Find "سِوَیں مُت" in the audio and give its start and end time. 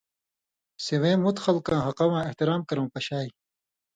0.85-1.37